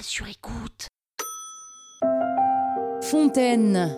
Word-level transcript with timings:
Sur 0.00 0.26
écoute. 0.26 0.88
Fontaine. 3.02 3.96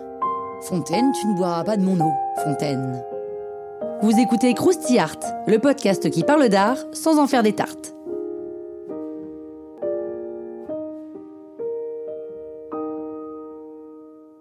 Fontaine, 0.62 1.12
tu 1.12 1.26
ne 1.26 1.36
boiras 1.36 1.64
pas 1.64 1.76
de 1.76 1.82
mon 1.82 1.98
eau, 1.98 2.12
Fontaine. 2.42 3.02
Vous 4.02 4.18
écoutez 4.18 4.54
Krusty 4.54 4.98
Art, 4.98 5.18
le 5.46 5.58
podcast 5.58 6.10
qui 6.10 6.22
parle 6.22 6.48
d'art 6.48 6.78
sans 6.92 7.18
en 7.18 7.26
faire 7.26 7.42
des 7.42 7.54
tartes. 7.54 7.94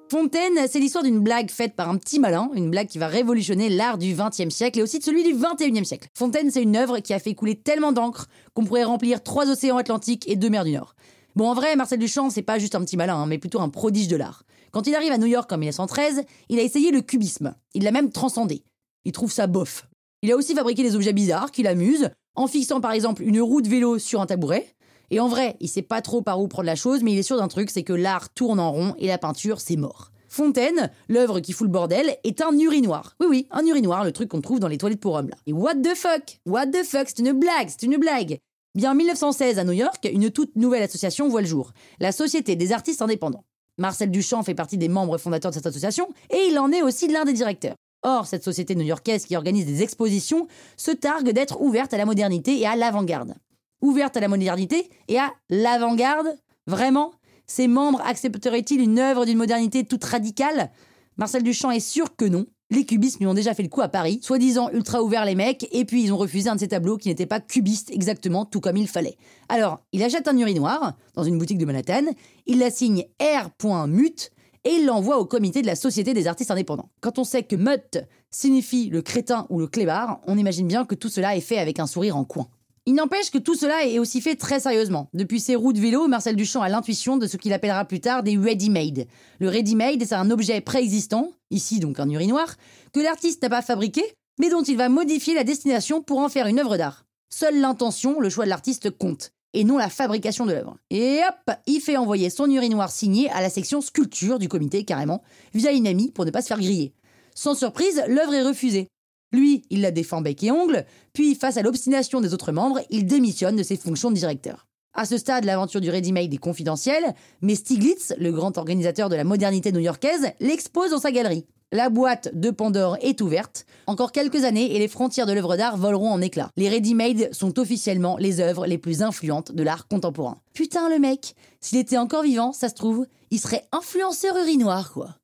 Fontaine, 0.10 0.68
c'est 0.68 0.80
l'histoire 0.80 1.04
d'une 1.04 1.22
blague 1.22 1.50
faite 1.50 1.76
par 1.76 1.90
un 1.90 1.98
petit 1.98 2.20
malin, 2.20 2.50
une 2.54 2.70
blague 2.70 2.88
qui 2.88 3.00
va 3.00 3.08
révolutionner 3.08 3.70
l'art 3.70 3.98
du 3.98 4.14
XXe 4.14 4.54
siècle 4.54 4.80
et 4.80 4.84
aussi 4.84 5.00
de 5.00 5.04
celui 5.04 5.24
du 5.24 5.34
XXIe 5.34 5.86
siècle. 5.86 6.08
Fontaine, 6.14 6.52
c'est 6.52 6.62
une 6.62 6.76
œuvre 6.76 7.00
qui 7.00 7.14
a 7.14 7.20
fait 7.20 7.34
couler 7.36 7.56
tellement 7.56 7.92
d'encre 7.92 8.28
qu'on 8.54 8.64
pourrait 8.64 8.84
remplir 8.84 9.24
trois 9.24 9.50
océans 9.50 9.78
Atlantiques 9.78 10.30
et 10.30 10.36
deux 10.36 10.50
mers 10.50 10.66
du 10.66 10.72
Nord. 10.72 10.93
Bon, 11.36 11.50
en 11.50 11.56
vrai, 11.56 11.76
Marcel 11.76 11.98
Duchamp, 11.98 12.30
c'est 12.30 12.44
pas 12.44 12.60
juste 12.60 12.76
un 12.76 12.82
petit 12.82 12.96
malin, 12.96 13.16
hein, 13.16 13.26
mais 13.26 13.40
plutôt 13.40 13.60
un 13.60 13.70
prodige 13.70 14.08
de 14.08 14.16
l'art. 14.16 14.44
Quand 14.72 14.86
il 14.86 14.94
arrive 14.94 15.12
à 15.12 15.18
New 15.18 15.26
York 15.26 15.52
en 15.52 15.58
1913, 15.58 16.24
il 16.50 16.60
a 16.60 16.62
essayé 16.62 16.92
le 16.92 17.02
cubisme. 17.02 17.56
Il 17.74 17.84
l'a 17.84 17.92
même 17.92 18.12
transcendé. 18.12 18.64
Il 19.04 19.14
trouve 19.14 19.32
ça 19.32 19.48
bof. 19.48 19.88
Il 20.22 20.32
a 20.32 20.38
aussi 20.38 20.54
fabriqué 20.54 20.84
des 20.84 20.96
objets 20.96 21.12
bizarres 21.12 21.52
qui 21.52 21.64
l'amusent, 21.64 22.12
en 22.36 22.46
fixant 22.46 22.82
par 22.82 22.92
exemple 22.92 23.24
une 23.24 23.42
roue 23.42 23.64
de 23.64 23.68
vélo 23.68 23.98
sur 23.98 24.22
un 24.22 24.28
tabouret. 24.28 24.76
Et 25.10 25.20
en 25.20 25.28
vrai, 25.28 25.58
il 25.60 25.70
sait 25.70 25.82
pas 25.82 26.02
trop 26.02 26.22
par 26.22 26.40
où 26.40 26.48
prendre 26.48 26.68
la 26.68 26.76
chose, 26.76 27.02
mais 27.02 27.14
il 27.14 27.18
est 27.18 27.24
sûr 27.24 27.38
d'un 27.38 27.48
truc, 27.48 27.72
c'est 27.72 27.84
que 27.84 27.94
l'art 27.94 28.30
tourne 28.30 28.60
en 28.60 28.72
rond 28.72 28.96
et 29.00 29.08
la 29.08 29.18
peinture, 29.18 29.60
c'est 29.60 29.76
mort. 29.76 30.12
Fontaine, 30.30 30.92
l'œuvre 31.08 31.40
qui 31.40 31.52
fout 31.52 31.68
le 31.68 31.72
bordel, 31.72 32.16
est 32.24 32.42
un 32.42 32.58
urinoir. 32.58 33.16
Oui, 33.20 33.28
oui, 33.30 33.48
un 33.52 33.66
urinoir, 33.66 34.04
le 34.04 34.12
truc 34.12 34.30
qu'on 34.30 34.42
trouve 34.42 34.60
dans 34.60 34.68
les 34.68 34.78
toilettes 34.78 35.00
pour 35.00 35.16
hommes 35.16 35.30
là. 35.30 35.38
Et 35.48 35.54
what 35.54 35.76
the 35.76 35.96
fuck? 35.96 36.40
What 36.46 36.68
the 36.68 36.84
fuck? 36.84 37.08
C'est 37.08 37.20
une 37.20 37.34
blague, 37.34 37.70
c'est 37.70 37.84
une 37.84 37.98
blague 37.98 38.40
Bien 38.76 38.94
en 38.94 38.96
1916, 38.96 39.60
à 39.60 39.64
New 39.64 39.74
York, 39.74 40.10
une 40.12 40.32
toute 40.32 40.56
nouvelle 40.56 40.82
association 40.82 41.28
voit 41.28 41.42
le 41.42 41.48
jour, 41.48 41.74
la 42.00 42.12
Société 42.12 42.56
des 42.56 42.72
artistes 42.72 43.04
indépendants. 43.04 43.44
Marcel 43.78 44.10
Duchamp 44.10 44.42
fait 44.42 44.56
partie 44.56 44.80
des 44.80 44.88
membres 44.88 45.20
fondateurs 45.20 45.52
de 45.52 45.56
cette 45.56 45.68
association 45.68 46.10
et 46.32 46.48
il 46.50 46.58
en 46.58 46.72
est 46.72 46.82
aussi 46.82 47.08
l'un 47.08 47.24
des 47.24 47.34
directeurs. 47.34 47.76
Or, 48.02 48.26
cette 48.26 48.44
société 48.44 48.74
new-yorkaise 48.74 49.26
qui 49.26 49.36
organise 49.36 49.68
des 49.68 49.84
expositions 49.84 50.48
se 50.76 50.90
targue 50.90 51.30
d'être 51.30 51.62
ouverte 51.62 51.94
à 51.94 51.98
la 51.98 52.06
modernité 52.06 52.60
et 52.60 52.66
à 52.66 52.76
l'avant-garde. 52.76 53.36
Ouverte 53.82 54.18
à 54.18 54.22
la 54.22 54.28
modernité 54.28 54.90
et 55.08 55.20
à 55.20 55.32
l'avant-garde? 55.52 56.36
Vraiment? 56.66 57.12
Ses 57.46 57.68
membres 57.68 58.02
accepteraient-ils 58.04 58.82
une 58.82 58.98
œuvre 58.98 59.26
d'une 59.26 59.38
modernité 59.38 59.84
toute 59.84 60.04
radicale? 60.04 60.72
Marcel 61.18 61.44
Duchamp 61.44 61.70
est 61.70 61.80
sûr 61.80 62.16
que 62.16 62.26
non. 62.26 62.48
Les 62.74 62.86
cubistes 62.86 63.20
lui 63.20 63.28
ont 63.28 63.36
déjà 63.36 63.54
fait 63.54 63.62
le 63.62 63.70
coup 63.70 63.82
à 63.82 63.88
Paris, 63.88 64.18
soi-disant 64.24 64.72
ultra 64.72 65.04
ouverts 65.04 65.26
les 65.26 65.36
mecs, 65.36 65.68
et 65.72 65.86
puis 65.86 66.02
ils 66.02 66.12
ont 66.12 66.18
refusé 66.18 66.50
un 66.50 66.56
de 66.56 66.60
ses 66.60 66.70
tableaux 66.70 66.98
qui 66.98 67.08
n'était 67.08 67.28
pas 67.28 67.40
cubiste 67.40 67.92
exactement 67.92 68.46
tout 68.46 68.62
comme 68.62 68.78
il 68.78 68.88
fallait. 68.88 69.16
Alors, 69.48 69.82
il 69.92 70.02
achète 70.02 70.28
un 70.28 70.36
urinoir 70.36 70.96
dans 71.14 71.24
une 71.24 71.38
boutique 71.38 71.60
de 71.60 71.66
Manhattan, 71.66 72.06
il 72.48 72.58
la 72.58 72.72
signe 72.72 73.06
R.mut 73.22 74.32
et 74.64 74.72
il 74.72 74.88
l'envoie 74.88 75.20
au 75.20 75.26
comité 75.26 75.62
de 75.62 75.68
la 75.68 75.76
Société 75.76 76.16
des 76.16 76.26
artistes 76.26 76.50
indépendants. 76.50 76.90
Quand 77.00 77.20
on 77.20 77.24
sait 77.24 77.44
que 77.44 77.56
mut 77.56 78.00
signifie 78.32 78.90
le 78.90 79.04
crétin 79.04 79.46
ou 79.52 79.60
le 79.60 79.68
clébard, 79.68 80.22
on 80.26 80.36
imagine 80.36 80.68
bien 80.68 80.84
que 80.84 80.96
tout 80.96 81.10
cela 81.10 81.36
est 81.36 81.42
fait 81.42 81.60
avec 81.60 81.78
un 81.78 81.86
sourire 81.86 82.18
en 82.18 82.24
coin. 82.24 82.48
Il 82.86 82.96
n'empêche 82.96 83.32
que 83.32 83.38
tout 83.38 83.56
cela 83.56 83.86
est 83.86 83.98
aussi 83.98 84.20
fait 84.20 84.36
très 84.36 84.60
sérieusement. 84.60 85.08
Depuis 85.14 85.40
ses 85.40 85.56
roues 85.56 85.72
de 85.72 85.80
vélo, 85.80 86.10
Marcel 86.10 86.36
Duchamp 86.36 86.62
a 86.62 86.68
l'intuition 86.68 87.16
de 87.16 87.28
ce 87.28 87.38
qu'il 87.38 87.54
appellera 87.54 87.86
plus 87.86 88.02
tard 88.02 88.24
des 88.24 88.38
ready-made. 88.38 89.08
Le 89.40 89.48
ready-made, 89.48 90.04
c'est 90.04 90.16
un 90.16 90.30
objet 90.30 90.60
préexistant, 90.60 91.32
ici 91.50 91.80
donc 91.80 92.02
un 92.02 92.10
urinoir, 92.10 92.58
que 92.92 93.00
l'artiste 93.00 93.42
n'a 93.42 93.50
pas 93.50 93.62
fabriqué, 93.62 94.04
mais 94.38 94.50
dont 94.50 94.64
il 94.64 94.76
va 94.76 94.90
modifier 94.90 95.34
la 95.34 95.46
destination 95.46 96.04
pour 96.04 96.20
en 96.20 96.28
faire 96.28 96.48
une 96.48 96.60
œuvre 96.60 96.76
d'art. 96.76 97.06
Seule 97.34 97.62
l'intention, 97.62 98.20
le 98.20 98.30
choix 98.30 98.44
de 98.44 98.50
l'artiste 98.50 98.90
compte, 98.90 99.32
et 99.54 99.64
non 99.64 99.78
la 99.78 99.90
fabrication 99.90 100.46
de 100.46 100.52
l'œuvre. 100.52 100.76
Et 100.90 101.22
hop, 101.26 101.56
il 101.68 101.80
fait 101.80 101.96
envoyer 101.96 102.30
son 102.30 102.52
urinoir 102.52 102.92
signé 102.92 103.30
à 103.30 103.42
la 103.42 103.50
section 103.50 103.80
sculpture 103.80 104.40
du 104.40 104.50
comité 104.50 104.84
carrément, 104.84 105.24
via 105.54 105.72
une 105.72 105.88
amie 105.88 106.12
pour 106.12 106.26
ne 106.26 106.32
pas 106.32 106.42
se 106.42 106.48
faire 106.48 106.60
griller. 106.60 106.94
Sans 107.34 107.56
surprise, 107.56 108.04
l'œuvre 108.10 108.34
est 108.34 108.44
refusée. 108.44 108.90
Lui, 109.34 109.66
il 109.70 109.82
la 109.82 109.92
défend 109.92 110.22
bec 110.22 110.44
et 110.44 110.52
ongle, 110.52 110.86
puis 111.12 111.36
face 111.36 111.58
à 111.58 111.64
l'obstination 111.64 112.22
des 112.22 112.34
autres 112.34 112.52
membres, 112.52 112.80
il 112.90 113.06
démissionne 113.06 113.56
de 113.56 113.64
ses 113.64 113.76
fonctions 113.78 114.12
de 114.12 114.16
directeur. 114.16 114.68
À 114.94 115.06
ce 115.06 115.18
stade, 115.18 115.44
l'aventure 115.44 115.82
du 115.82 115.90
ready-made 115.90 116.32
est 116.32 116.38
confidentielle, 116.38 117.16
mais 117.42 117.56
Stiglitz, 117.56 118.14
le 118.20 118.32
grand 118.32 118.58
organisateur 118.60 119.10
de 119.10 119.16
la 119.16 119.24
modernité 119.24 119.72
new-yorkaise, 119.72 120.32
l'expose 120.40 120.92
dans 120.92 121.00
sa 121.00 121.12
galerie. 121.12 121.48
La 121.72 121.90
boîte 121.90 122.30
de 122.36 122.52
Pandore 122.52 122.98
est 123.02 123.20
ouverte. 123.20 123.66
Encore 123.88 124.12
quelques 124.12 124.44
années 124.44 124.76
et 124.76 124.78
les 124.78 124.88
frontières 124.88 125.26
de 125.26 125.34
l'œuvre 125.34 125.58
d'art 125.58 125.78
voleront 125.78 126.12
en 126.12 126.22
éclats. 126.22 126.52
Les 126.56 126.70
ready-made 126.70 127.34
sont 127.34 127.58
officiellement 127.58 128.18
les 128.18 128.40
œuvres 128.40 128.68
les 128.68 128.78
plus 128.78 129.02
influentes 129.02 129.52
de 129.52 129.64
l'art 129.64 129.88
contemporain. 129.88 130.38
Putain, 130.54 130.88
le 130.90 131.00
mec, 131.00 131.34
s'il 131.60 131.80
était 131.80 131.98
encore 131.98 132.22
vivant, 132.22 132.54
ça 132.54 132.70
se 132.70 132.76
trouve, 132.76 133.08
il 133.32 133.40
serait 133.40 133.66
influenceur 133.72 134.38
urinoir, 134.38 134.94
quoi. 134.94 135.16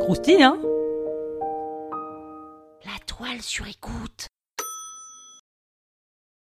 Croustille, 0.00 0.42
hein? 0.42 0.58
Sur 3.40 3.66
écoute. 3.68 4.26